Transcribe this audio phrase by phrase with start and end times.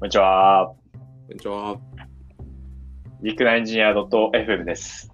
[0.00, 0.74] こんにちは。
[1.26, 1.76] こんにちは。
[3.20, 5.10] リクナエンジニア .fm です、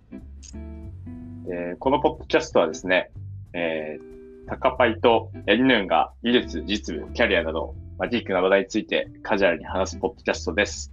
[1.51, 3.11] えーこのポッドキャストはですね、
[3.55, 10.93] えー、タカパイとヤリヌーンが技術、実務、キャリアなど、まあ、ギークな話題についてカジュアルに話すポッドキャストです。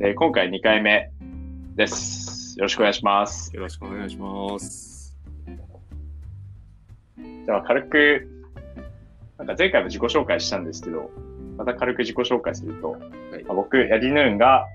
[0.00, 1.10] えー今回2回目
[1.74, 2.56] です。
[2.56, 3.52] よろしくお願いします。
[3.52, 5.18] よろしくお願いします。
[7.16, 8.28] じゃあ軽く、
[9.38, 11.10] なんか前回も自己紹介したんですけど、
[11.58, 14.66] また軽く自己紹介すると、はいまあ僕、ヤリヌーンが、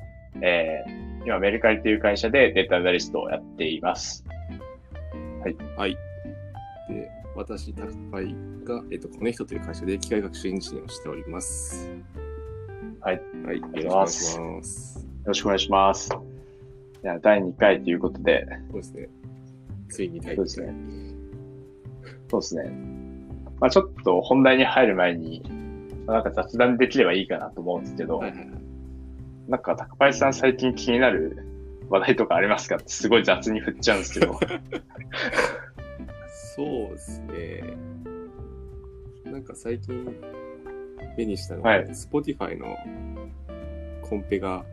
[0.42, 4.26] えー今メルカリという会社でデータアナリストをやっています。
[5.78, 5.98] はい。
[6.90, 11.90] で、私、タクパイが、えっと、コネヒトという会社で機械学習エンジニアをしております。
[13.00, 13.22] はい。
[13.46, 13.62] はい。
[13.62, 15.00] よろしくお願いします。
[15.00, 16.10] よろしくお願いします。
[17.02, 19.10] じゃあ、第2回ということで、そうですね。
[19.90, 20.74] ついに第そうですね。
[22.30, 22.70] そうですね。
[23.62, 25.63] まあちょっと本題に入る前に、まあ
[26.08, 28.50] なんか雑談できればいいかなと思うんですけど、はいはいはい。
[29.48, 31.46] なんか高林さん最近気になる
[31.90, 34.40] 話題とかありますかってすごい雑に振っちゃうんですけど。
[36.56, 37.64] そうですね。
[39.26, 40.16] なんか最近
[41.18, 42.78] 目にしたのは、はい Spotify の
[44.02, 44.64] コンペが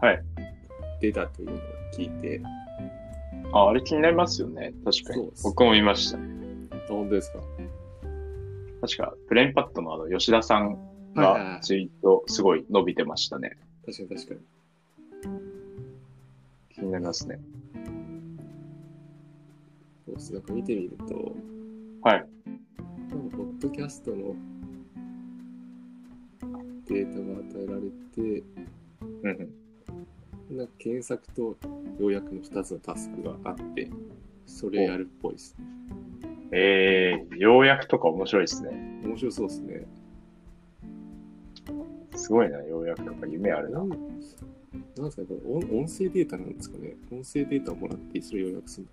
[0.00, 0.22] はい
[1.00, 1.58] 出たというのを
[1.96, 2.40] 聞いて、
[3.52, 4.74] あ、あれ気になりますよね。
[4.84, 6.18] 確かに僕も見ました。
[6.18, 6.20] あ
[6.88, 7.38] 本当ですか？
[8.86, 10.78] 確か、ブレインパッドのあの、吉田さん
[11.14, 13.56] がツイートすごい伸びてましたね。
[13.86, 14.40] 確かに確かに。
[16.74, 17.40] 気になりますね。
[20.04, 20.34] そうです。
[20.34, 21.34] なんか見てみると、
[22.02, 22.26] はい。
[23.10, 24.36] ポッドキャストの
[26.86, 27.80] データが与えられ
[28.14, 28.44] て、
[29.22, 29.50] うん
[30.50, 30.58] うん。
[30.58, 31.56] なんか検索と
[31.98, 33.90] 要約の2つのタスクがあって、
[34.44, 36.33] それやるっぽいですね。
[36.56, 38.70] えー、要約とか面白いですね。
[39.04, 39.86] 面白そうですね。
[42.14, 43.90] すごいな、要約とか夢あるななん。
[43.90, 46.94] ですかね、これ音音声データなんですかね。
[47.10, 48.86] 音声データをもらって、それを要約する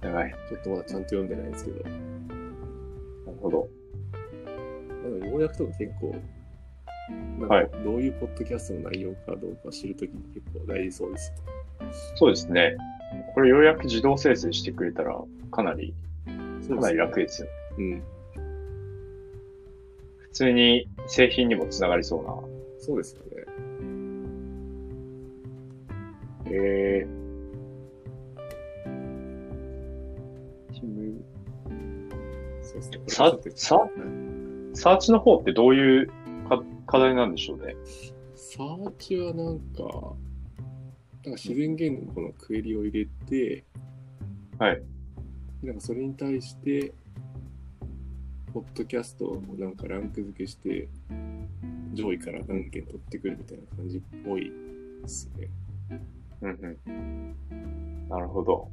[0.00, 0.08] の。
[0.08, 0.30] やばい。
[0.30, 1.90] なちょっとまだちゃんと読んでないんですけど、る
[3.42, 3.68] ほど。
[5.04, 6.16] なんか要約とか結構、
[7.40, 11.32] なんはいかどういうポッドキャストの内容かどうか知るときに結構大事そうです。
[12.16, 12.76] そうですね。
[13.34, 15.18] これ要約自動生成してくれたら、
[15.50, 15.94] かなり、
[16.68, 17.48] かなり楽でですよ。
[17.76, 17.80] す。
[17.80, 18.02] うん。
[20.18, 22.34] 普通に製品にもつながりそうな。
[22.78, 23.30] そうですよね。
[26.46, 27.22] えー。
[30.74, 31.24] チーム
[32.62, 33.00] そうですね。
[33.06, 33.90] さこれちょっとさはい
[34.74, 36.06] サーチの方ってどういう
[36.48, 37.76] か課題なんでしょうね。
[38.34, 40.14] サーチはなんか、
[41.24, 43.64] なんか自然言語のこのクエリを入れて、
[44.58, 44.82] はい。
[45.62, 46.92] なんかそれに対して、
[48.52, 50.88] ポッドキャストをなんかランク付けして、
[51.94, 54.52] 上位から何件取ってくるみたいな感じっぽい
[55.02, 55.48] ですね。
[56.40, 58.08] うんうん。
[58.08, 58.68] なるほど。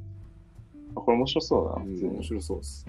[0.96, 2.12] あこれ面白そうだな。
[2.12, 2.86] 面白そうです。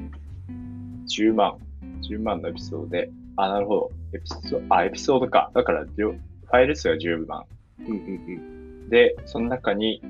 [1.07, 1.57] 10万。
[2.01, 3.11] 10万のエピソードで。
[3.35, 3.91] あ、なるほど。
[4.13, 5.51] エピソード、あ、エピソードか。
[5.53, 7.45] だから、両ファイル数が10万。
[7.79, 8.60] うんうん
[8.91, 10.03] で、その中に、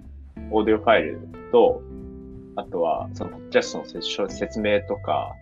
[0.50, 1.20] オーディオファイル
[1.52, 1.82] と、
[2.56, 5.34] あとは、その、ポッドキャストの説説明とか、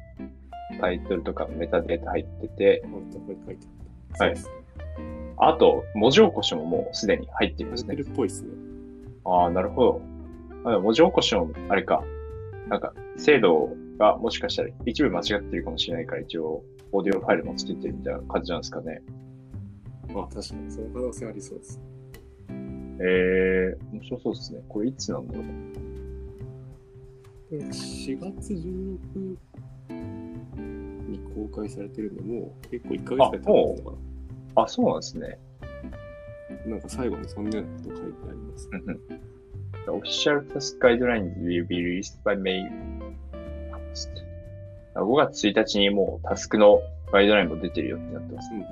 [0.79, 2.83] タイトルとかのメタデータ入ってて。
[4.19, 4.35] はい。
[5.38, 8.13] あと、文字起こしももうすでに入っていますね入ってる。
[8.13, 8.49] っぽいですね。
[9.23, 10.01] ああ、なるほど。
[10.66, 12.03] あ文字起こしも、あれか。
[12.67, 16.61] なんか、精度がもしかしたら一部間違ってるかもしれないから、一応、
[16.91, 19.01] オーディオファイルも作ってるみたいな感じなんですかね。
[20.13, 21.88] まあ確かにその可能性ありそうです。
[23.01, 24.61] ええー、面白そうですね。
[24.67, 25.45] これいつなんだろう。
[27.57, 29.37] でも4月16
[31.09, 33.97] に公開されてるんで、もう結構1ヶ月ぐらい経ってるのか？
[34.63, 35.39] あ、そうなんですね。
[36.65, 36.71] な。
[36.71, 38.69] なんか最後にそんなこと書いてあります。
[38.71, 38.99] うんうん
[39.85, 42.69] The official task guidelines will be released by May
[44.93, 46.81] 5月1日にもうタスクの
[47.11, 48.49] ガイドラインも出てるよってなってます。
[48.53, 48.67] うんうん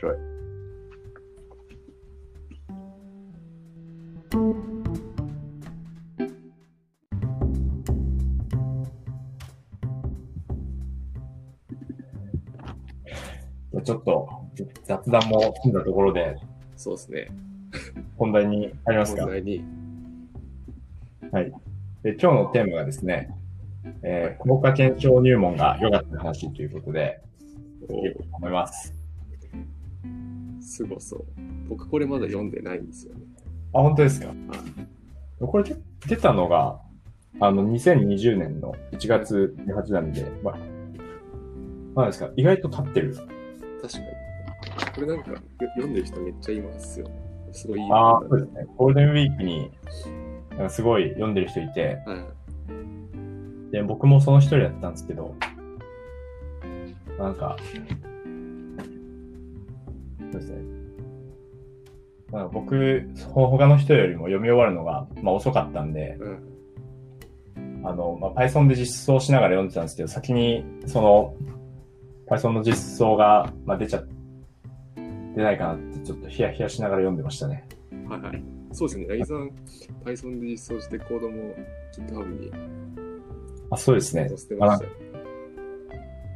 [0.00, 0.16] 白い。
[13.82, 14.28] ちょっと
[14.84, 16.36] 雑談も済んだところで
[16.76, 17.28] そうですね。
[18.16, 19.22] 本題に入りますか？
[19.22, 19.30] 問。
[19.30, 19.64] 題に。
[21.32, 21.52] はい。
[22.02, 23.34] で今日のテーマがですね、
[24.02, 27.20] えー、効果検証入門が良かった話ということで、
[27.88, 28.99] おいこうと思います。
[30.70, 31.24] すごそう。
[31.68, 33.20] 僕これまだ読んでないんですよね。
[33.74, 34.32] あ、本当ですか？
[35.40, 35.76] これで
[36.06, 36.80] 出たのが、
[37.40, 40.58] あの、2020年の1月18なんで、まあ、
[41.94, 43.14] まあですか、意外と経ってる。
[43.14, 44.04] 確かに。
[44.94, 47.10] これなんかよ読んでる人めっちゃいますよ。
[47.52, 48.66] すごいいいああ、本そうですね。
[48.76, 49.70] ゴールデンウィークに、
[50.68, 53.72] すごい読んでる人いて、はい。
[53.72, 55.34] で、僕もその一人だったんですけど、
[57.18, 57.56] なんか、
[60.32, 60.58] そうですね。
[62.30, 67.80] まあ、僕、ほ他の人よりも読み終わるのが、まあ、遅かったんで、うん。
[67.84, 71.34] あの、まあ、Python で実装しながら読んでたんですけど、先に、その、
[72.28, 74.04] Python の実装が、まあ、出ちゃ、
[75.34, 77.66] 出ないかなって、ちょっとヒヤヒヤしながら読んでましたね。
[78.08, 78.42] はいはい。
[78.72, 79.06] そうですね。
[79.08, 79.50] ライさん、
[80.04, 81.54] Python で実装してコードも
[81.92, 82.52] GitHub に
[83.70, 84.36] あ、そうですね載。
[84.36, 84.90] せてましたよ。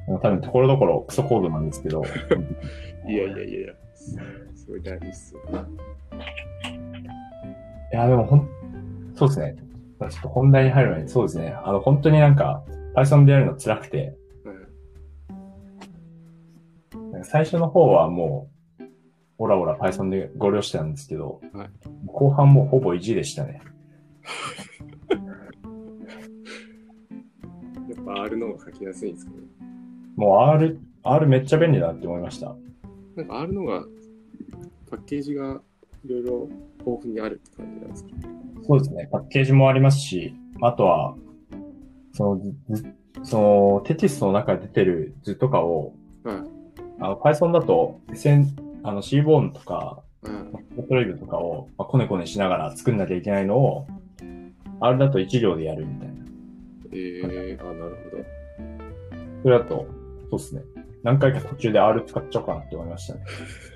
[0.06, 2.02] 多分、ところどころクソコードなんですけど、
[3.08, 3.74] いやいやいやいや。
[4.54, 5.40] すごい大事っすよ。
[7.92, 8.48] いや、でもほん、
[9.14, 9.56] そうですね。
[10.00, 11.54] ちょっと本題に入る前に、そうですね。
[11.64, 12.62] あの、本当になんか、
[12.94, 14.50] Python でやるの辛くて、う
[16.98, 17.12] ん。
[17.12, 18.54] なんか最初の方はもう、
[19.38, 21.68] オラオラ Python でご了してたんですけど、はい
[22.06, 23.60] 後半もうほぼ意地でしたね。
[27.88, 29.38] やっぱ R の方が書きやすいんですかね。
[30.16, 32.54] もう R、R めっちゃ便利だなって思いました。
[33.16, 33.84] なんか R の方が
[34.96, 35.60] パッケージが
[36.04, 36.48] いろいろ
[36.80, 38.10] 豊富にあるって感じなんですか？
[38.66, 39.08] そうですね。
[39.10, 41.14] パッケージもありますし、あとは、
[42.12, 42.86] その、図
[43.22, 46.36] その、テキストの中で出てる図とかを、はい。
[47.00, 50.52] あの、Python だと、線、あの、シーボーンとか、うん。
[50.76, 53.86] ポットレビューとかを、まあ、コネコネしながら作んなきゃいけないのを、
[54.80, 56.14] R だと1行でやるみたいな。
[56.92, 58.26] えー、あ、なる
[59.42, 59.86] それだと、
[60.30, 60.62] そうですね。
[61.02, 63.24] 何回か途中で R 使っちゃおうかなって思いましたね。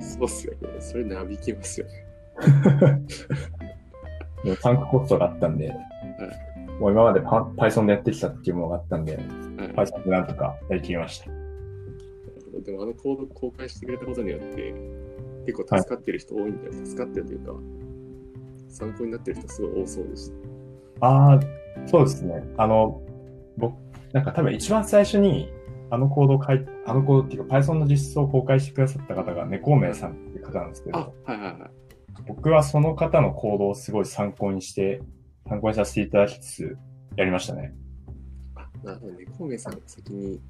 [0.00, 0.80] そうっすよね。
[0.80, 2.06] それなびきますよね。
[4.44, 5.74] でもタンクコストがあったんで、
[6.80, 9.26] もう今までパ Python でやってきたっていうものがあったんで、はい。
[9.74, 11.30] Python でなんとかやりきりました。
[12.64, 14.74] でもあのコード公開してくれたことによって、
[15.46, 16.72] 結構助かってる人多いんだよ。
[16.84, 17.54] 助かってるというか、
[18.68, 20.30] 参考になってる人すごい多そうでし
[21.00, 21.06] た。
[21.06, 21.40] ああ、
[21.86, 22.42] そうですね。
[22.56, 23.00] あの、
[23.56, 23.74] 僕、
[24.12, 25.50] なんか多分一番最初に、
[25.90, 31.70] あのコードを書いあのコードっていうか Python の実装を公開してくださった方が猫名さんっていう方なんですけあど、、はいはいはい。
[32.26, 35.00] 僕はその方のコードをすごい参考にして、
[35.48, 36.78] 参考にさせていただきつつ、
[37.16, 37.74] やりましたね。
[38.54, 39.24] あ、なるほどね。
[39.38, 40.40] コウメさんが先に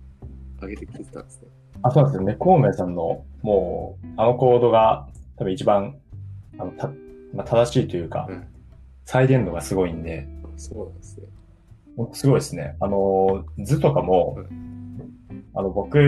[0.61, 1.49] 上げてくれてたんですね。
[1.83, 2.35] あ、そうなんですよね。
[2.35, 5.97] コウメイさんの、もう、あのコードが多分一番、
[6.59, 6.89] あの、た、
[7.33, 8.47] まあ、正しいというか、うん
[9.11, 11.29] 再現度がすごいんで、あ、そうなんですね。
[11.97, 12.77] もうすごいですね。
[12.79, 14.47] あの、図とかもう、
[15.59, 15.99] あの、僕、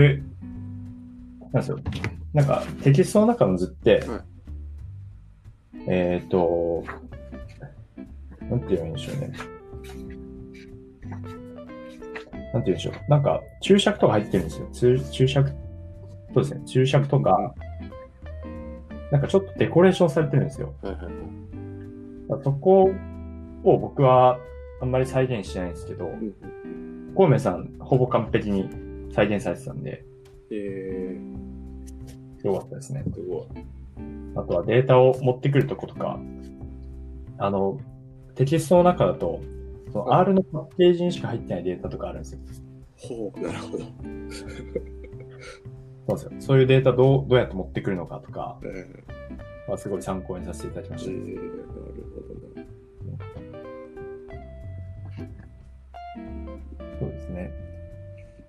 [1.51, 1.79] なんですよ。
[2.33, 4.21] なんか、テキストの中の図って、はい
[5.87, 6.85] えっ、と、
[8.49, 9.33] なんて言うんでしょうね。
[11.11, 11.41] なんて
[12.53, 12.93] 言うんでしょう。
[13.09, 14.69] なんか、注釈とか入ってるんですよ。
[14.71, 15.49] 注注釈、
[16.33, 16.61] そうですね。
[16.65, 17.53] 注釈とか、
[19.11, 20.73] なんかちょっとデコレーションされてるんですよ。
[20.81, 21.03] はいはい
[22.45, 22.89] そこ
[23.65, 24.39] を僕は
[24.81, 26.09] あんまり再現してないんですけど、
[27.13, 28.69] コウメさんほぼ完璧に
[29.13, 30.05] 再現されてたんで、
[30.51, 31.17] え
[32.43, 33.03] よかったですね。
[33.07, 33.47] ー、すごい。
[34.35, 36.19] あとはデータを持ってくるとことか、
[37.37, 37.79] あの、
[38.35, 39.41] テキストの中だと、
[39.91, 42.39] その R のパッケージにしか入ってないデータとかあるんですよ。
[42.97, 43.83] ほう、なるほど。
[46.07, 46.31] そうですよ。
[46.39, 51.11] そういうデータどうどうやって持ってくるのかとかえー、はすごい参考にさせていただきました。
[51.11, 51.90] えー、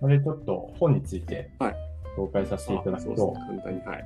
[0.03, 1.77] それちょっと本についてはい
[2.19, 3.63] 紹介させていただくと、あそうですね。
[3.63, 3.81] 簡単に。
[3.87, 4.05] はい。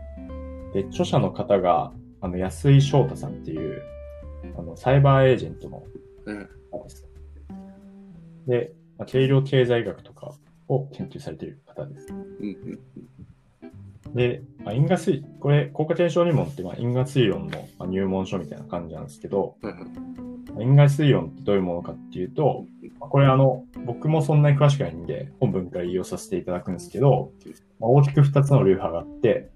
[0.74, 3.82] で、著者の方が、あの、安井翔太さんっていう、
[4.56, 5.82] あの、サイバーエージェントの
[6.26, 6.48] うん。
[6.70, 7.08] 方です。
[8.46, 10.34] で、まあ、軽量経済学とか
[10.68, 12.06] を研究されている方です。
[12.10, 12.80] うんうん。
[14.16, 19.56] で、まあ、因果推、これ、効果検証理論って、まあ、因果推論のまあ入門書みたいな感じなんですけど。
[20.58, 22.64] 因果推論ってどういうものかっていうと、
[22.99, 27.32] まあこれあの、僕もそんなに詳しくないんで、本文から引用させていただくんですけど、
[27.78, 29.50] まあ、大きく2つの流派があって、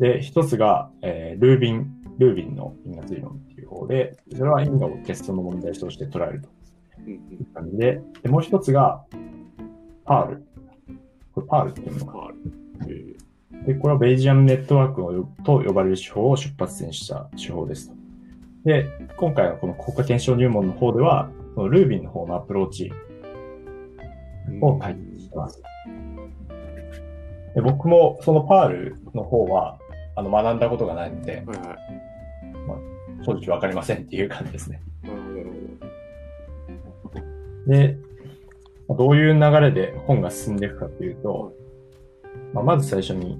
[0.00, 6.48] で、1つが、えールービン、ルービンの因果推論っていう方で、それは因果を欠測の問題として捉えると
[7.06, 9.04] うんいう感じで、でもう1つが、
[10.04, 10.46] パール。
[11.34, 12.84] これパールっていうのかうん。
[12.84, 13.16] パール。
[13.64, 17.96] えで、これはベイジアンネットワークをと呼ばれる手法を出発点した手法ですと。
[18.64, 25.62] で、今回のこの効果検証入門の方では、このルービンの方のアプローチーを書いてます。
[27.54, 29.78] で僕もそのパールの方は、
[30.14, 33.24] あの、学んだことがないので、はいはい。
[33.24, 34.82] 正直わかりませんっていう感じですね。
[35.04, 35.50] ああ、なる
[37.02, 37.10] ほ
[37.66, 37.96] で、
[38.88, 41.52] まあどういう流れで本が進んでいくかというと、
[42.52, 43.38] まあ、まず最初に、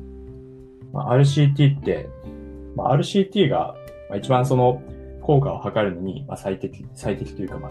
[0.96, 2.08] まあ、RCT って、
[2.74, 3.74] まあ、RCT が
[4.08, 4.82] まあ一番その
[5.22, 7.70] 効果を測るのに、まあ、最適、最適というか、まあ、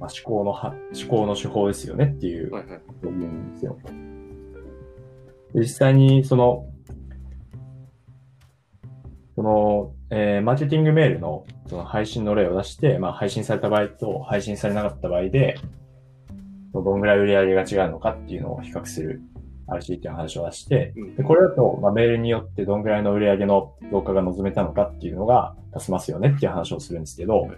[0.00, 2.80] まあ、思考のは、思考の手法ですよねっていうはいはい。
[3.02, 3.78] うんですよ。
[5.54, 6.66] で実際に、その、
[9.34, 15.58] その、えーマーケティングメールのその配信の例を出して、まあ、配信された場合と配信されなかった場合で、
[16.72, 19.22] どんぐらい売り上げが違うのかっていうのを比較する
[19.68, 21.16] RC っていう話を出して、うん。
[21.16, 27.48] でこれだと、まあ、メールによってどんぐらいの売り上げの増加が望めたのかっていうのが出せますよねっていう話をするんですけど、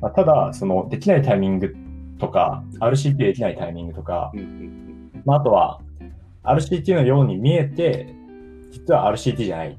[0.00, 1.74] まあ、ただ、その、できないタイミング
[2.18, 4.32] とか、RCT できないタイミングとか、
[5.24, 5.80] まあ、あとは、
[6.44, 8.14] RCT のように見えて、
[8.70, 9.78] 実は RCT じゃない、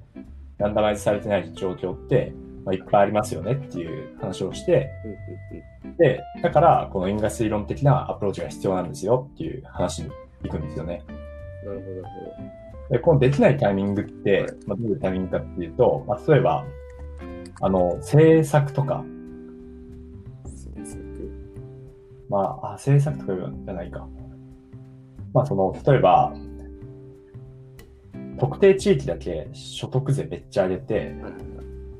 [0.57, 2.33] ランダマイズされてない状況って、
[2.65, 4.91] まあ、いっぱいありますよねっていう話をして、
[5.97, 10.11] で、だから、この因果推論的なアプローチが必要なんですよっていう話に
[10.43, 11.03] 行くんですよね。
[11.07, 11.21] うん
[11.63, 16.65] なるほど、なるほで、このできないタイミングってはい、まあ、どういうタイミングかっていうと、まあ、例えば、
[17.61, 19.05] あの、制作とか、
[20.43, 20.49] ど。
[20.49, 21.31] 制作？
[22.29, 24.07] まあ、あ、制作とかじゃないか。
[25.33, 26.33] まあ、その、例えば、
[28.39, 31.15] 特定地域だけ所得税めっちゃ上げて。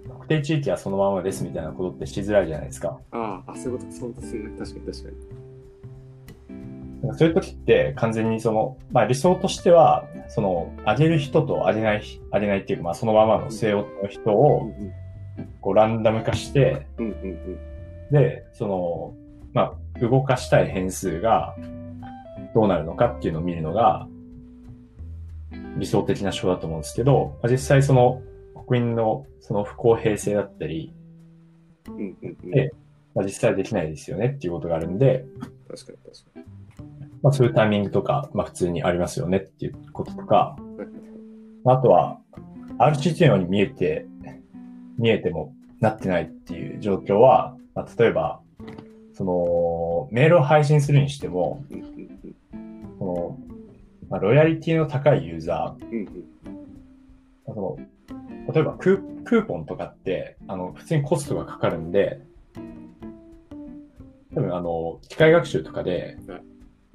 [0.07, 3.00] 特定地域はそのままですみたいなことってしづらいじゃないですか。
[3.12, 4.50] ああ、あ、そういうこと、そうですね。
[4.57, 5.40] 確かに確かに。
[7.17, 14.93] そういう時って完全にその、まあ理想としては、その、上げる人と上げない、上げないっていうか、まあそのままの据え置きの人うんを、うん
[15.62, 16.86] こうランダム化して。
[18.12, 19.13] で、その、
[19.53, 21.55] まあ、動かしたい変数が
[22.53, 24.08] どうなるのかっていうのを見るのが
[25.77, 28.22] 理想的な手法だと思うんですけど、まあ、実際その
[28.67, 30.93] 国民のその不公平性だったり。
[32.43, 32.72] で
[33.13, 35.25] まあ、実際はできないですよねっていうことがあるんで、
[35.67, 36.46] 確かに確かに。
[37.24, 40.56] まあ、そういうタイミングとか、まあ、普通にありますよねっていうこととか、
[41.63, 42.20] まああとは
[42.80, 44.08] RCT のように見えて、
[44.98, 48.42] 見えてもなってないっていう状況は、まあ、例えば、
[49.13, 51.63] その、メールを配信するにしても、
[52.98, 53.38] その、
[54.10, 56.08] まあ、ロイヤリティの高いユーザー、
[57.46, 57.78] その
[58.54, 62.22] 例えばククーポンとかって、あの、普通にコストがかかるんで、
[64.34, 66.18] 多分あの、機械学習とかで、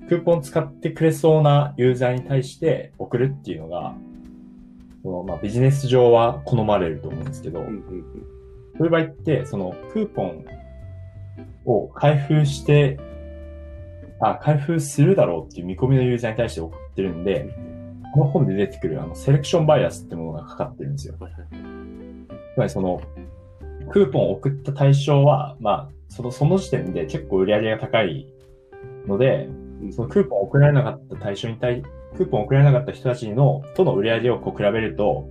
[0.08, 3.94] クーポン使ってくれそうなユーザーに対して送るっていうのが、
[5.02, 8.26] そのまあ、ビジネス上は好まれると思うんですけど、うんうん
[8.78, 10.44] そういう場合って、そのクーポン
[11.64, 12.98] を開封して、
[14.20, 17.48] あ、開封するだろうっていう見込みのユーザーに対して送ってるんで、
[18.12, 21.14] この本で出てくるあのセレクションバイアスってものがかかってるんですよ。
[21.18, 23.00] つまりその、
[23.90, 28.26] クーポンを送った対象は、まあ、その、その時点で結構売り上げが高い
[29.06, 31.82] ので、うんそのクーポンを送られなかった対象に対、
[32.16, 35.28] クーポンを送られなかった人たちの、との売り上げをこう比べると、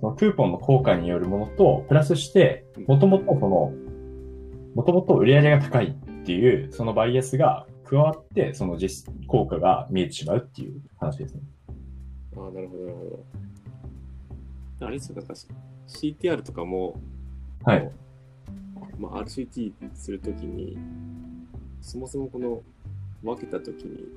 [0.00, 3.72] そのクーポンの効果によるものと、プラスして、もともとその、
[4.74, 11.40] もともと売り上げが高いっていう、そのバイアスが加わって、その実効果が見えてしまうっていう話ですね。
[12.36, 13.24] ああ、なるほど、なるほ
[14.80, 14.86] ど。
[14.86, 15.34] あれですよ、なんか
[15.86, 17.00] CTR とかも、
[17.64, 17.90] はい。
[18.98, 20.76] まあ、RCT するときに、
[21.80, 22.62] そもそもこの
[23.24, 24.08] 分けたときに、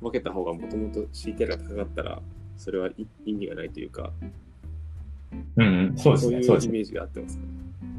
[0.00, 2.22] 分けた方がもともと CTR が高かったら、
[2.56, 4.10] それはい意味がないというか、
[5.56, 6.40] うん、うん、そうですね。
[6.40, 6.72] いそうですね。
[6.72, 7.48] うイメージがあってますかね。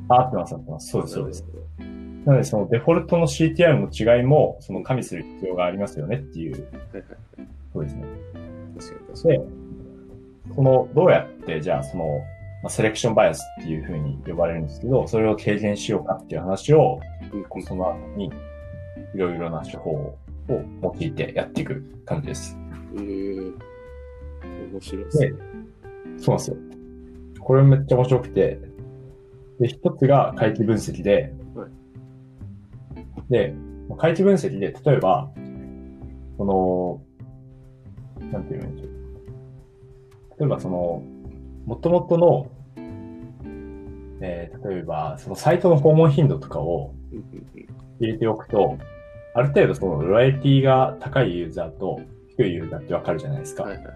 [0.10, 0.89] あ合ってます、合ってます。
[0.89, 1.46] そうです、そうです。
[2.25, 6.65] なので、そのデフォルトの CTR の違いも、その加味する必要がありますよねっていう、ほど。
[6.65, 7.01] はいはい
[7.38, 7.48] はい。
[7.74, 8.04] そうですね。
[8.77, 9.38] 確かに確かに。
[9.38, 9.46] で、
[10.56, 12.06] その、どうやって、じゃあ、その、
[12.63, 17.00] まあ、セレクションバイアスっていうふうに呼ばれるんですけど、それを軽減しようかっていう話を、
[17.32, 18.32] うんその後に、
[19.15, 20.17] いろいろな手法を
[20.50, 22.57] 用いてやっていく感じです。
[22.95, 23.53] えー、
[24.72, 25.31] 面白いですね。
[26.17, 26.57] そうなんですよ。
[27.39, 28.60] これめっちゃ面白くて、
[29.60, 31.72] で、一つが回帰分析で、はい
[33.29, 33.55] で、
[33.98, 35.31] 回帰分析で、例えば、
[36.38, 37.01] その、
[38.31, 40.39] なんていうのでしょう。
[40.39, 41.01] 例えばその、
[41.65, 42.51] 元々の、
[44.19, 46.93] えー例えば、そのサイトの訪問頻度とかを
[48.00, 48.77] 入れておくと、
[49.36, 52.00] ある程度そのロイヤリティが高いユーザーと
[52.38, 53.63] 低いユーザーってわかるじゃないですか。
[53.63, 53.96] はいはいはい。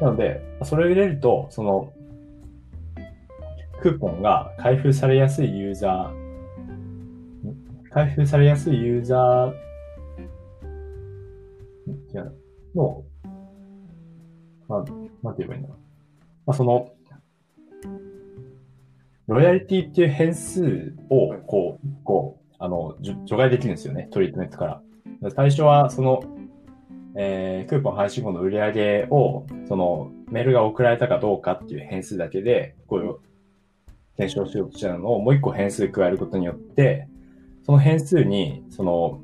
[0.00, 1.92] なので、それを入れると、その、
[3.80, 7.56] クーポンが開封されやすいユーザー、ん
[7.90, 9.54] 開封されやすいユーザー、
[12.74, 13.04] の、
[14.68, 15.78] まあ、なんて言えばいいんだろう。
[16.46, 16.92] まあ、その、
[19.26, 25.30] ロイヤリティっていう変数をはい、こう、こう、あの、除外できるんですよね、トリートメントから。
[25.30, 26.24] 最初は、その、
[27.14, 33.16] えー、クーポン配信後の売り上げを、その、メールが送られたかどうかっていう変数だけで、こういう、
[34.16, 37.06] 検証しようとしてたのをもう一個変数加えることによって、
[37.66, 39.20] その変数に、その、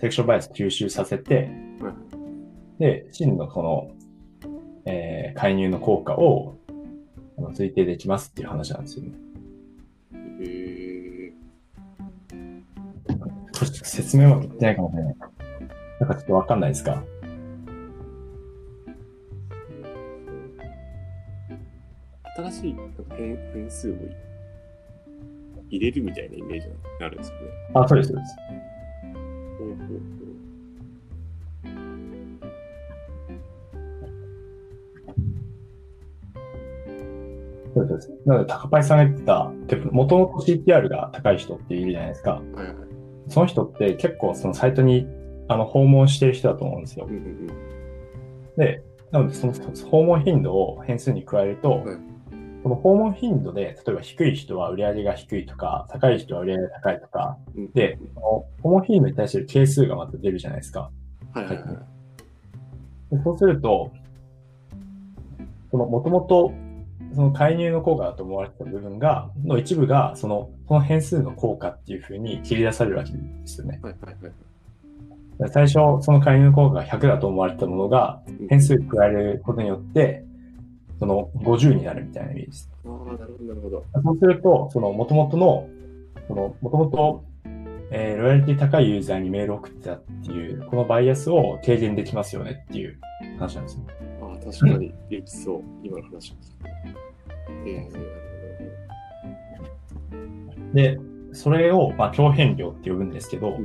[0.00, 1.50] セクションバイアス吸収させて、
[2.78, 3.90] で、真のこの、
[4.86, 6.56] えー介入の効果を
[7.38, 9.12] あの推定できますっていう話なんですよね。
[10.40, 10.89] へえ。
[13.60, 15.16] これちょっと説明は言ってないかもしれない。
[16.00, 17.04] なんかちょっとわかんないですか？
[22.36, 22.76] 新しい
[23.10, 23.94] 変変数を
[25.68, 27.42] 入れるみたいなイメージになるんですよね。
[27.74, 28.34] あ、そうです、そうです。
[37.74, 38.10] そうです。
[38.24, 42.40] なので、高パイさんが言ってた、もともと CTR が高い人っているじゃないですか。
[42.54, 42.89] はいはい。
[43.30, 45.06] その人って結構そのサイトに
[45.48, 47.14] あの訪問してる人だと思うんですようん。
[47.14, 47.46] うん
[48.56, 49.54] で、なのでその
[49.90, 52.10] 訪問頻度を変数に加えると、はい
[52.62, 57.72] この訪問頻度で、例えば低い人は売り上げが低いとか、高い人は売り上げが高いとか、うんうん。
[57.72, 60.90] で、この訪問頻度に対してる係数がまた出るじゃないですか。
[61.32, 63.16] はいはいはい。
[63.16, 63.90] でそうすると、
[65.70, 66.52] そのもともと
[67.14, 73.80] その介入の効果だと思われてた部分が、の一部が、その、その変数の効果っていうふうに切り出されるわけですよね。
[73.82, 74.32] はいはいはい。
[75.40, 80.24] で最初、その介入の効果が100だと思われてたものが、うん変数に加えることによって、
[80.98, 82.70] その50になるみたいなイメージです。
[82.84, 83.84] ああ、なるほどなるほど。
[84.02, 85.68] そうすると、その元々の、
[86.28, 87.20] その元々、
[87.92, 92.98] えーロイヤリティ高いユーザーにメールを送ってたっていう、このバイアスを軽減できますよねっていう
[93.38, 94.09] 話なんですよ。
[94.44, 95.62] 確かにできそう。
[95.82, 96.68] 今の話を聞くと。
[97.66, 98.20] ええ
[100.74, 101.00] で、
[101.32, 103.56] それを、まあ、強変量って呼ぶんですけど。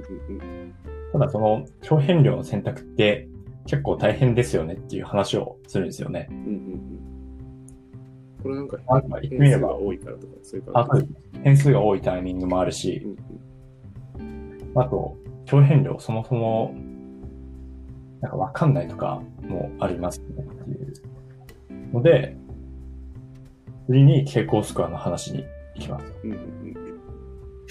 [1.12, 3.30] ただその強変量の選択って
[3.66, 6.28] 結構大変ですよねっていう話をするんですよね。
[6.30, 6.96] うんうんうん。
[8.44, 8.78] これなんか
[9.22, 11.08] 変数が多いからとか、そういうあ感じ。
[11.44, 16.76] 変数が多いタイミングもあるしう、んうんあと、強変量そもそも、
[18.26, 22.36] なんかわかんないとかもありますねっていうので、
[23.86, 26.06] 次に傾向スコアの話に行きます。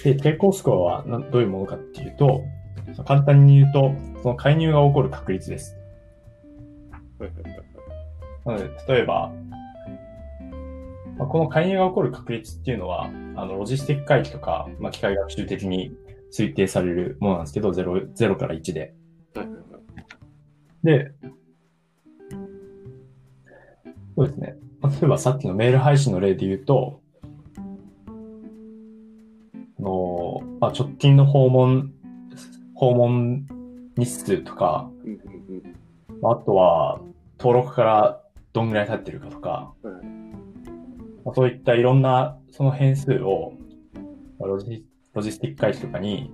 [0.05, 2.43] で、傾向スコアはなどういうものかっていうと、
[3.05, 5.77] 簡単に言うと、その介入が起こる確率です。
[8.45, 9.33] なので、例えば、
[11.19, 15.97] まあ、この介入が起こる確率っていうのは、あの、ロジスティック回帰とか、まあ、機械学習的に
[16.33, 18.95] 推定されるものなんですけど、0、0から1で。
[20.85, 21.11] で、
[24.17, 24.57] そうですね。
[24.83, 27.01] 例えばさっきのメール配信の例で言うと、
[29.79, 31.91] あの、まあ、直近の訪問、
[32.75, 33.47] 訪問
[33.97, 34.91] 日数とか、
[36.23, 37.01] あとは
[37.39, 38.21] 登録から
[38.53, 39.73] どんぐらい経ってるかとか、
[41.25, 43.55] まあそういったいろんなその変数を
[44.39, 46.31] ロジロジスティック回帰とかに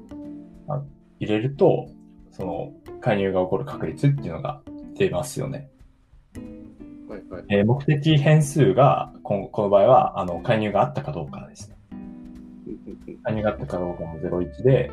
[1.20, 1.88] 入れると、
[2.32, 4.62] その介入が起こる確率っていうのが
[4.96, 5.70] 出ますよね。
[7.08, 7.44] はいはい。
[7.48, 11.76] えー目的変数がこのこの場合はあの介入があったかどうかですね。
[13.24, 14.90] 介入があったかどうかも01で、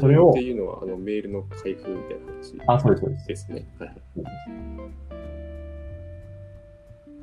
[0.00, 3.28] それをっていうのは、あの、メールの開封みたいな話あ、そうです、そうです。
[3.28, 3.66] ですね。
[3.78, 3.98] はいはい。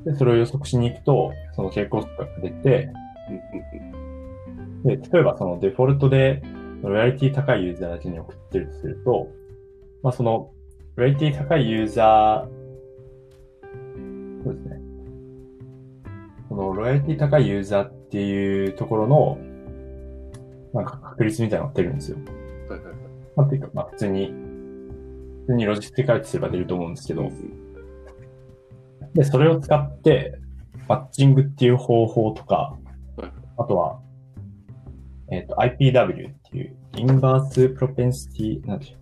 [0.04, 2.90] で、それを予測しに行くと、その傾向数が出て。
[4.84, 6.42] で、例えばそのデフォルトで、
[6.82, 9.28] ロイヤリティ高いユーザーだけに送ってるとすると、
[10.02, 10.50] まあその、
[10.96, 12.60] ロイヤリティ高いユーザー、
[14.44, 14.80] そうですね。
[16.48, 19.38] このロイヤリティ高いユーザーっていうところの、
[20.72, 22.18] なんか確率みたいなのが出るんですよ。
[22.68, 22.94] はいはいはい。
[23.36, 27.60] まあ、っていうか、まあ普通に、普通にロジスティック回帰すれば出ると思うんですけど、うん
[29.14, 30.38] で、それを使って、
[30.88, 32.76] マッチングっていう方法とか
[33.16, 34.00] はい、あとは、
[35.30, 38.28] えっ、と、IPW っていう、インバースプロペンシ
[38.60, 38.99] ティ、なんでしょう。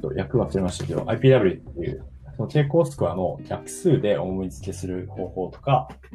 [0.00, 2.04] と訳忘れましたけど、IPW っていう、
[2.36, 6.14] その傾向スコアの逆数で思い付けする方法とかえ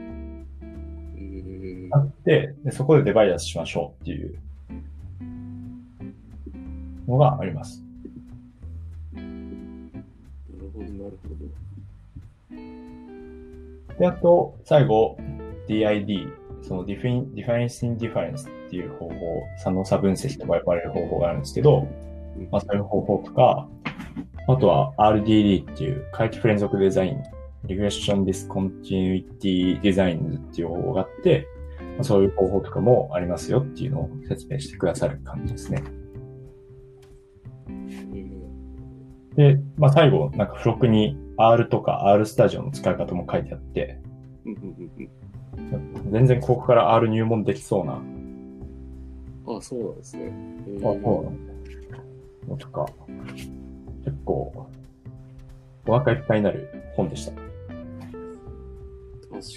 [1.21, 4.39] ーあって、でそこでデバイアスしましょうっていう
[7.08, 7.84] のがあります。
[9.13, 9.28] なる
[10.74, 11.36] ほど、なるほど。
[14.00, 15.17] で、あと、最後、
[15.69, 16.28] DID、
[16.63, 22.14] その Defin- Difference in Difference っていう方法、差の差分析とか呼ばれる方法があるんですけど、うん
[22.52, 23.67] まあそういう方法とか、
[24.48, 27.24] あとは RDD っていう回帰不連続デザイン、
[27.67, 31.48] Regression Discontinuity Designs っていう方法があって、
[31.95, 35.84] まあそういう方法とかもありますよっていうのを説明してくださる感じですね。
[37.67, 38.36] うん
[39.36, 44.00] で、まあ最後、なんか付録に R とか R スタジオの使い方も書いてあって、
[46.12, 48.02] 全然ここから R 入門できそうな、
[49.48, 50.24] あ、そうなんですね。
[50.24, 51.55] へーそうなんだ
[52.47, 52.86] のとか、
[54.03, 54.69] 結構、
[55.88, 57.31] お腹いっぱいになる本でした。
[57.31, 57.43] 確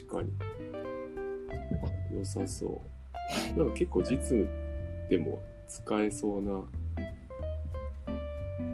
[0.07, 0.33] かに。
[2.17, 2.83] 良さそ
[3.55, 3.59] う。
[3.59, 4.49] なんか結構実務
[5.09, 6.65] でも使えそうなも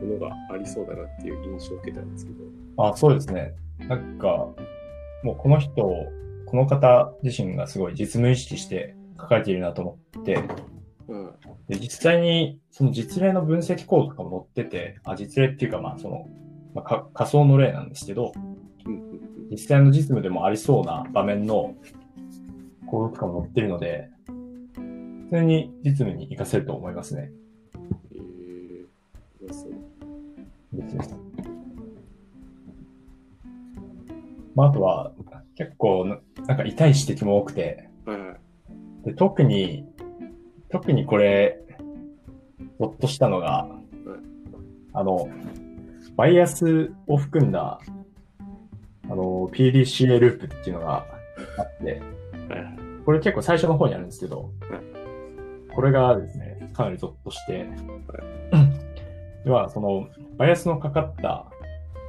[0.03, 2.45] のがありそうだなっていう印象を受けたんですけど。
[2.77, 3.55] あ、そうですね。
[3.81, 4.49] なんか、
[5.23, 10.39] もうこの人、この方自身がすごい実務意識して書かれているなと思って、
[11.09, 11.31] うん。
[11.69, 16.29] で実際にその実例の分析コードとかも載ってて、あ、実例っていうかまあその、
[16.75, 18.33] まあ、か仮想の例なんですけど、
[19.51, 21.75] 実際の実務でもありそうな場面の
[22.87, 24.09] コードとかも載ってるので、
[24.77, 27.31] 普通に実務に活かせると思いますね。
[27.75, 28.27] うん。
[29.47, 29.73] えー、そう。
[30.73, 31.17] 別です。
[34.55, 35.13] まあ、あとは、
[35.57, 38.37] 結構な、なんか痛い指摘も多くて、はいはい。
[39.05, 39.87] で特に、
[40.75, 41.61] 特にこれ、
[42.81, 43.69] ほっとしたのが、
[44.93, 45.29] あの、
[46.17, 47.79] バイアスを含んだ、
[49.05, 51.07] あの、PDCA ループっていうのが
[51.59, 52.03] あって。
[53.07, 54.51] これ結構最初の方にあるんですけど、
[55.73, 57.69] これがですね、かなりゾッとして、
[59.45, 61.47] では、その、バイアスのかかった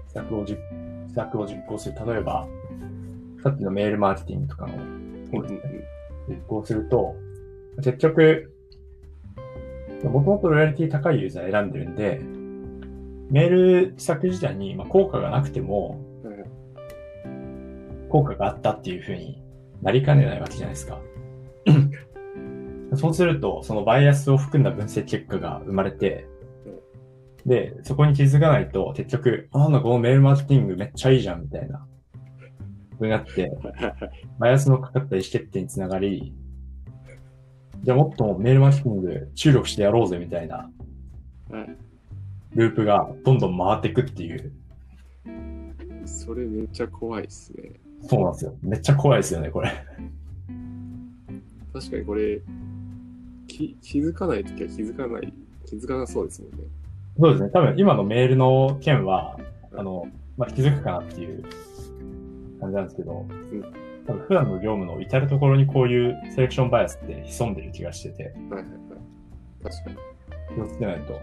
[0.07, 0.57] 施策を実
[1.07, 1.95] 施策を実行する。
[2.03, 2.47] 例えば、
[3.43, 4.73] さっきのメールマーケティングとかの。
[6.27, 7.15] 実行すると、
[7.83, 8.54] 結局、
[10.09, 12.19] もともとロイヤリティ高いユーザー選んでるんで、
[13.29, 15.99] メール施策自体にまあ効果がなくても、
[18.09, 19.41] 効果があったっていうふうに
[19.81, 20.99] なりかねないわけじゃないですか。
[22.95, 26.27] そうすると、そのバイアスを含んだ分析結果が生まれて、
[27.45, 31.85] で、そこに気づかないと、結局、あ、なんだこのメールマーケティングめっちゃいいじゃん、みたいな。
[32.99, 33.51] になって。
[34.39, 36.33] バイアスのかかった意思決定につながり、
[37.83, 40.69] じゃあもっとメールマーケティング注力してやろうぜみたいな
[41.49, 41.77] はい
[42.55, 44.51] ループがどんどん回っていくっていう。
[46.05, 47.71] それめっちゃ怖いですね。
[48.07, 48.55] そうなんですよ。
[48.61, 49.71] めっちゃ怖いですよね、これ。
[51.73, 52.41] 確かにこれ、
[53.47, 55.33] き気づかないときは気づかない、
[55.65, 56.57] 気づかなそうですもんね。
[57.19, 57.49] そうですね。
[57.49, 59.37] 多分今のメールの件は、
[59.75, 60.07] あの、
[60.37, 61.43] まあ、気づくかなっていう
[62.61, 63.73] 感じなんですけど、ん多分
[64.13, 68.69] 普段の業務の至るところにこういうセレクションバイアスって潜んでる気がしてて、はいはいはい。
[69.63, 69.97] 確かに。
[70.55, 71.19] 気をつけないと。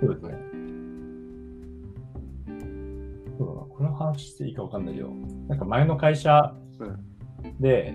[0.00, 0.34] そうですね。
[3.38, 3.60] そうだな。
[3.60, 5.08] この話していいかわかんないけど、
[5.48, 6.54] なんか前の会社
[7.58, 7.94] で、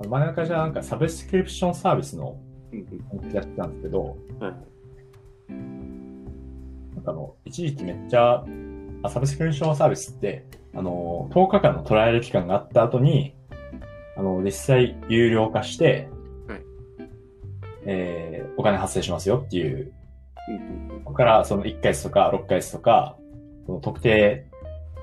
[0.00, 2.36] あの前の会社はなんかサブスクリプションサービスの
[2.72, 2.86] うん
[3.22, 3.32] うん。
[3.32, 4.54] やってたんですけど、はい
[7.02, 8.44] なんかあの、一時期めっちゃ、
[9.02, 13.34] あサブスクリプションサービスって、あの、10日間のトライアル期間があった後に、
[14.16, 16.08] あの、実際有料化して、
[16.46, 16.60] はい
[17.86, 19.92] えー、お金発生しますよっていう、
[21.04, 23.16] ここからその1ヶ月とか6ヶ月とか、
[23.66, 24.46] その特定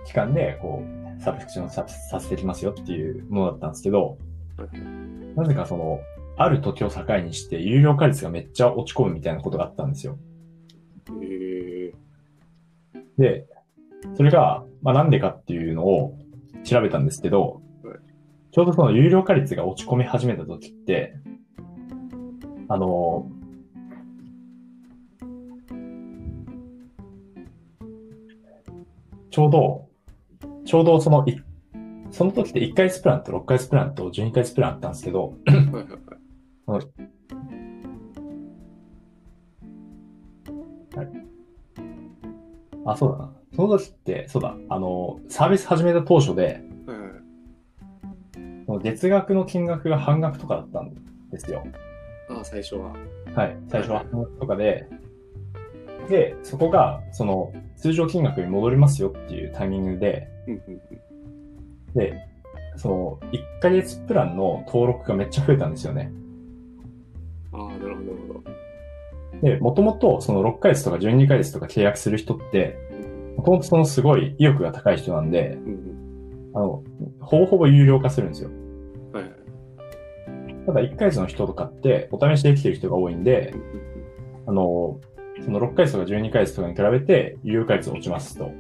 [0.06, 4.18] 期間で、こう、サブスクリプションささせてきますよっていうものだったんですけど、
[4.58, 4.70] はい
[5.36, 6.02] なぜかその、
[6.38, 10.18] ある時を境にして、有料化率がめっちゃ落ち込むみたいなことがあったんですよ。
[11.10, 11.79] うん。
[13.19, 13.45] えで、
[14.15, 16.17] それが、まあなんでかっていうのを
[16.63, 17.97] 調べたんですけどはい、
[18.51, 21.15] ちょうどその有料化率が落ち込み始めた時って、
[22.67, 23.29] あの、
[29.32, 29.89] ちょうど、
[30.65, 31.41] ちょうどそのい、
[32.12, 35.34] その時って1ヶ月プランと6ヶ月プランと12ヶ月プランあったんですけど、
[42.91, 43.34] あ、そうだな。
[43.56, 47.10] その時って、そうだ、あの、サービス始めた当初で、はいはい
[48.69, 50.93] その月額の金額が半額とかだったん
[51.32, 51.65] ですよ。
[52.30, 52.93] ああ、最初は。
[53.34, 53.58] はい。
[53.67, 54.88] 最初は半額とかで、
[56.08, 61.93] で、そこが、その、通常金額に戻りますよっていうタイミングで、うんうんうん。
[61.95, 62.28] で、
[62.78, 66.12] その、1ヶ月プランの登録がめっちゃ増えたんですよね。
[67.52, 68.68] ああ、なるほど、なるほど。
[69.42, 72.78] で、もともと、その6ヶ月とか12ヶ月とか契約する人って、
[73.38, 75.58] もともとそのすごい意欲が高い人なんで。
[76.54, 76.84] あの、
[77.22, 78.50] ほぼほぼ有料化するんですよ。
[80.65, 83.54] ただ1ヶ月の人とかって、お試しできてる人が多いんで
[84.46, 85.00] あの、
[85.44, 88.52] その6ヶ月とか12ヶ月とかに比べて、有料化率落ちますと。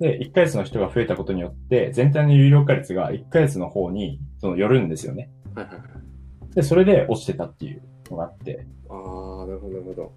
[0.00, 5.30] で、1ヶ月の人が増えたことによって、全体の有料化率が1ヶ月の方にその寄るんですよね。
[5.54, 6.54] はいはいはい。
[6.54, 10.12] で、それで落ちてたっていうのがあって、ああ、なるほど、なるほど。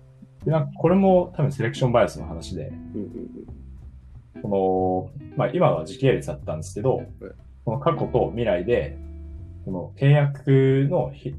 [0.45, 3.65] でなんかこれも多分セレクションバイアスの話で、うんうん
[4.41, 7.03] この、まあ今は時系列だったんですけど、
[7.63, 8.97] この過去と未来で、
[9.63, 11.33] この契約のひ、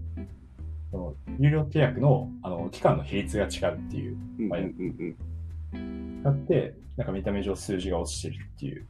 [0.91, 4.45] この有料契約のあの期間の比率が違うっていう、うん。
[4.47, 5.17] うんはいうん
[5.75, 6.23] うん。
[6.23, 8.87] があって、なんか見た目上数字が落ちてるっていう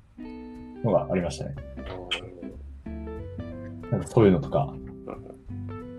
[0.85, 1.55] のがありましたね。
[3.91, 4.75] なんかそういうのとか、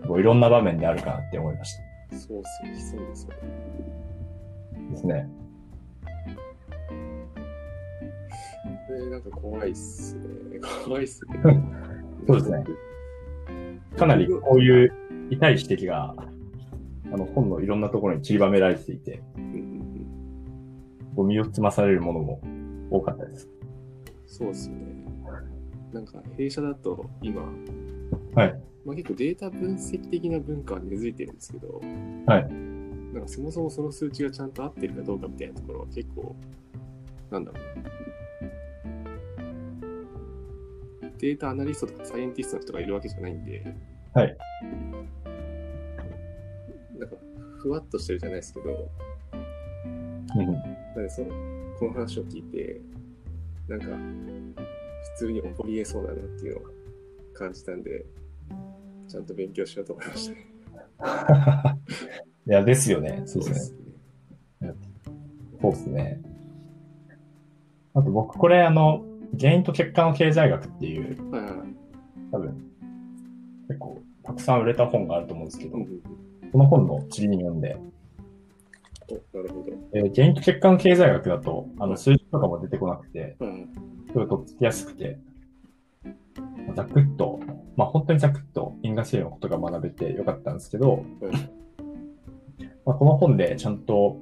[0.08, 0.14] ど。
[0.14, 2.18] はいはいこういろんな場面であるかなって思いました。
[2.18, 3.38] そうっすね、そうですよね。
[4.92, 5.30] ですね。
[8.88, 10.22] これなんか怖いっすね。
[10.86, 11.40] 怖いっすね。
[12.26, 12.64] そうですね。
[13.98, 14.94] かなりこういう
[15.30, 16.16] 痛い指摘が、
[17.12, 20.08] あの本のいろんなところに散りばめられていて、うんうんうん。
[21.16, 22.40] こう身をつまされるものも
[22.90, 23.50] 多かったです。
[24.26, 24.86] そうっすよね。
[25.92, 27.42] なんか弊社だと今、
[28.36, 28.62] はい。
[28.88, 31.82] まあ、結構データ分析的な文化は根付いてるんですけど、
[32.26, 32.48] はい。
[33.14, 36.34] なんかそもそもその数値がちゃんと合ってるかどうかみたいなところは結構、
[37.30, 37.64] なんだろう。
[41.20, 43.76] データアナリストとかサイエンティストの人がいるわけじゃないんで、
[44.14, 44.38] はい。
[46.98, 47.16] なんか、
[47.60, 48.90] ふわっとしてるじゃないですけど、
[50.34, 50.64] うんなん
[50.96, 51.28] でその、
[51.78, 52.80] この話を聞いて、
[53.68, 53.88] なんか、
[55.18, 56.64] 普通に起こり得そうだなっていうのを
[57.34, 60.48] 感じたんで、ちゃんと勉強しようと思いましたね。
[62.48, 63.24] いや、ですよね。
[63.26, 63.74] そうです
[64.62, 64.70] ね。
[64.70, 64.74] ね。
[65.62, 66.22] そうですね。
[67.94, 69.04] あと僕これあの、
[69.40, 71.68] 原因と結果の経済学っていう、はいはいはい。
[72.32, 72.72] 多分、
[73.68, 76.02] 結構たくさん売れた本があると思うんですけどうん、うんうん
[76.50, 77.78] この本の地理に読んで、
[79.10, 79.66] お、なるほど。
[79.94, 83.68] えー原因と結果の経済学だと、あの、はい数字とかも出てこなくて、はいはい。
[84.08, 85.20] すごいとっつきやすくて、
[86.78, 87.37] ざくっと、
[87.78, 91.04] まあ本当にざくっと因果性のことが学べてよかったんですけど、はい
[92.86, 94.20] まあ、この本でちゃんと、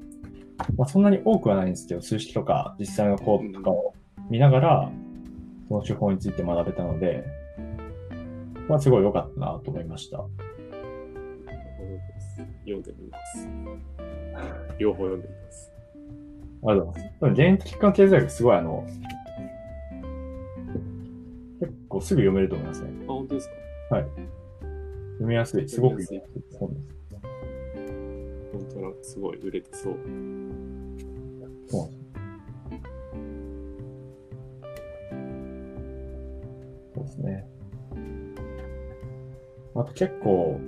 [0.77, 3.93] まあそんなに多くはないんですけど、数式とか実際のコードとかを
[4.29, 4.91] 見ながら、
[5.69, 7.23] その手法について学べたので、
[8.67, 10.23] まあすごい良かったなと思いました。
[12.65, 13.47] 読んでみます。
[14.79, 15.71] 両方読んでみます。
[16.67, 17.19] ありがとうございます。
[17.21, 18.85] でも原因と結果の経済学すごいあの、
[21.59, 23.04] 結構すぐ読めると思いますね。
[23.27, 23.55] 当ですか？
[23.99, 25.69] 読みやすい。
[25.69, 26.85] すごく読みやすい本です。
[28.51, 29.93] 本当なんかすごい売れてそう。
[29.93, 30.01] そう
[31.41, 31.71] なんです
[36.95, 37.47] そうですね。
[39.75, 40.59] あと結構、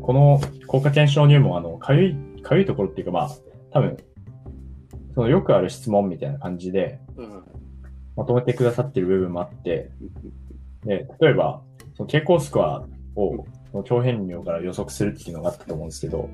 [0.00, 3.30] この効果検証入門、あの、かゆい、かゆいところっていうかまあ、
[3.72, 3.98] 多分、
[5.14, 7.42] そのよくある質問みたいな感じではいはい
[8.16, 11.62] まとめてくださってる部分もあって、うんで、例えば、
[11.98, 16.30] その傾向スコアを、その強変量から予測するっていうのがあったと思うんですけど、はい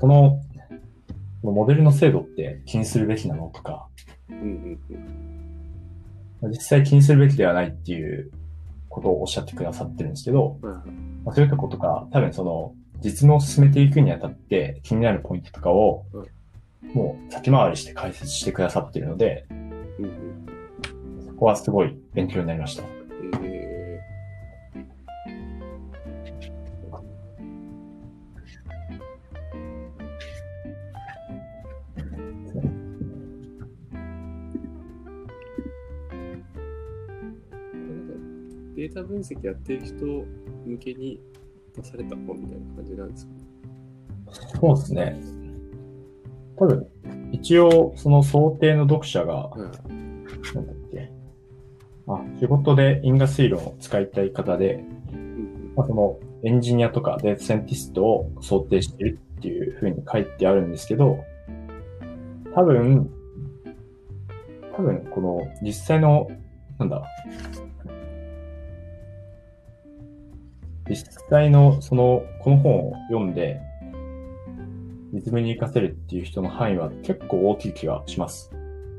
[0.00, 0.40] その、
[1.42, 3.86] このモデルの精度って気にするべきなのとか、
[4.28, 4.80] うんうん
[6.42, 6.50] うん。
[6.50, 8.32] 実際気にするべきではないっていう
[8.88, 10.90] ことをおっしゃってくださってるんですけど、はいはい
[11.24, 21.26] まあ、そういうとことか、多分その、実務を進めていくにあたって気になるポイントとかをうん、もう先回りして解説してくださってるので、うんうん。
[21.26, 23.01] そこはすごい勉強になりました。
[38.92, 40.04] ー、データ分析やってる人
[40.66, 41.20] 向けに
[41.74, 43.32] 出された本みたいな感じなんですか？
[44.60, 45.20] そうですね。
[46.56, 46.86] 多分、
[47.32, 49.60] 一応、その想定の読者が、はい
[50.54, 51.10] なんだっけ？
[52.06, 61.18] あ、仕事で因果推論を使いたい方で、うんまあ、そのエンジニアとかデータサイエンティストを想定しているっていうふうに書いてあるんですけど、
[62.54, 63.10] 多分、
[64.76, 66.28] 多分この実際の、
[66.78, 67.02] なんだ、
[70.94, 73.60] 実際のその、この本を読んで、
[75.12, 78.50] リズムに活かせるっていう人の範囲は結構大きい気がします。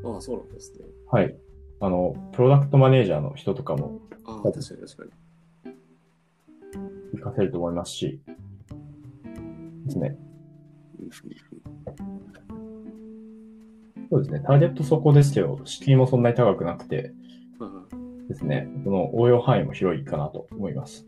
[0.03, 0.13] うん。
[0.15, 0.86] ああ、そうなんですね。
[1.12, 1.36] はい。
[1.79, 5.12] あの、プロダクトマネージャーの人とかもああ、確かに確かに。
[7.13, 8.19] 活かせると思いますし、
[9.86, 10.17] ですね。
[10.17, 10.23] うん
[14.10, 14.43] そうですね。
[14.45, 17.12] ターゲットそこですけど、敷居もそんなに高くなくて
[18.27, 21.08] ですね、その応用範囲も広いかなと思います。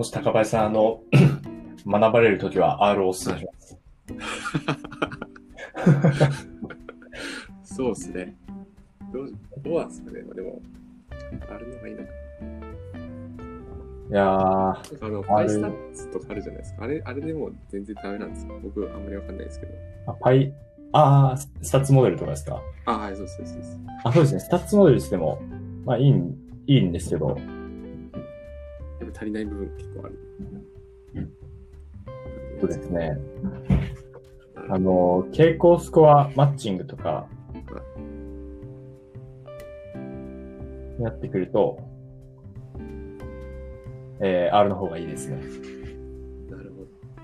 [0.00, 1.02] もし高林さん、あの、
[1.86, 3.78] 学ばれるときは R をお勧めします。
[7.76, 8.34] そうですね。
[9.12, 9.30] どう、
[9.62, 10.22] どうなんですかね。
[10.22, 10.62] まあでも、
[11.50, 12.08] あるのがいいのか。
[14.08, 16.84] いやー、あの、パイスタッツとかあるじゃないですか。
[16.84, 18.54] あれ、あれでも全然ダメなんですか？
[18.62, 19.72] 僕、あんまりわかんないですけど。
[20.06, 20.54] あパイ、
[20.92, 22.62] あー、ススタッツモデルとかですか？
[22.86, 23.78] あ、はい、そうです、そうです。
[24.04, 24.40] あ、そうですね。
[24.40, 25.42] スタッツモデルしても、
[25.84, 26.34] まあいいん、
[26.66, 27.36] いいんですけど、
[29.00, 30.18] やっぱ足りない部分結構ある。
[32.60, 33.18] そうですね。
[34.68, 37.26] あの、傾向スコアマッチングとか、
[40.98, 41.78] になってくると、
[44.20, 45.36] えー R の方がいいですね。
[46.50, 46.72] なる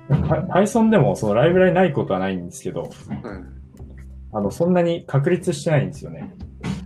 [0.08, 2.90] ほパ Python でもそのライブラリないことはないんですけど。
[4.32, 6.34] あの、そんなに確立してないんですよね。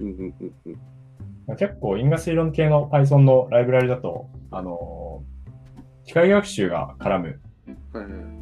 [0.01, 0.55] うんうんうん
[1.49, 1.57] うん。
[1.57, 5.23] 結構因果推論系の Python のライブラリだと、あの、
[6.05, 7.41] 機械学習が絡む。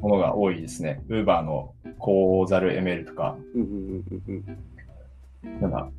[0.00, 1.02] ものが多いですね。
[1.08, 3.36] Uber のコーザル ML とか、
[5.42, 5.90] なんだ、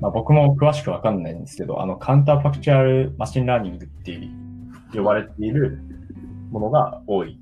[0.00, 4.20] まあ、僕も詳しくわかんないんですけど、あの、 counterfactual machine learning って
[4.94, 5.80] 呼ばれている
[6.50, 7.38] ものが多い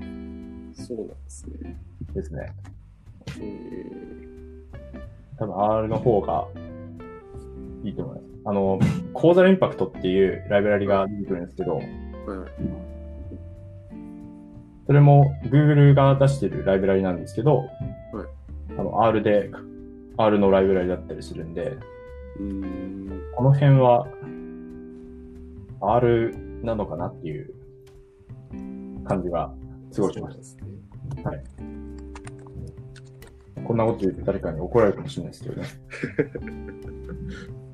[0.00, 0.72] うん。
[0.74, 1.76] そうなんですね。
[2.14, 2.52] ですね。
[3.38, 6.46] えー、多分 R の方が
[7.86, 8.26] いいと思います。
[8.44, 8.80] あの、
[9.12, 12.48] コーザルインパクトっていうライブラリが出てくるんですけど、はいはい。
[14.86, 17.68] それも Google が出してるライブラリなんですけど、はい
[18.78, 19.50] あの R で、
[20.18, 21.78] R のライブラリだったりするんで、
[22.42, 23.22] ん。
[23.34, 24.06] この辺は
[25.80, 27.54] R なのかなっていう
[29.04, 29.54] 感じが
[29.92, 30.62] すごいしましすね。
[31.22, 31.30] た。
[33.62, 35.68] こんなこと言って誰かに怒られるかもしれないですけどね。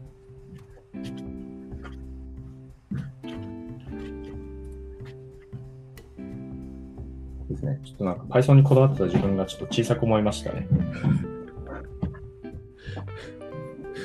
[7.53, 7.81] ですね。
[7.85, 10.67] ちょっとなんか Python にこだわってた自分がちょっと小さく思いましたね。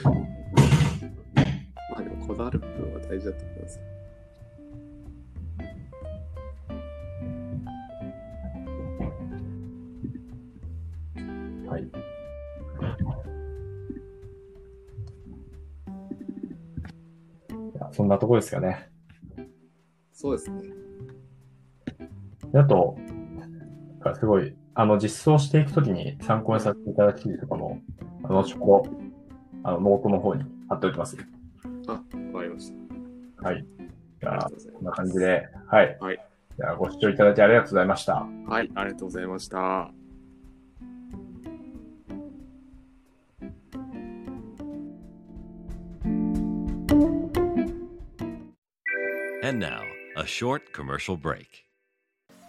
[0.04, 0.12] ま
[1.98, 3.80] あでも、こだわる部分は大事だと思います。
[11.68, 11.84] はい。
[11.84, 11.92] い
[17.80, 18.90] やそんなとこですかね。
[20.14, 20.62] そうですね。
[22.52, 22.98] であと、
[24.14, 27.82] かすごい、あの、実装していくときに参考にさせていただく記事とかも、
[28.24, 28.92] あの、後ほど、
[29.64, 31.18] あの、ノートの方に貼っておきます。
[31.88, 32.72] あ、わかりまし
[33.40, 33.44] た。
[33.44, 33.66] はい。
[34.20, 34.98] じゃあありがと、うございこんなます。
[34.98, 35.98] 感じで、はい。
[36.00, 36.28] はい。
[36.58, 38.16] じゃあ、ご視聴いただきありがとうございました。
[38.48, 39.92] はい、ありがとうございました。
[49.44, 49.84] And now,
[50.18, 51.67] a short commercial break.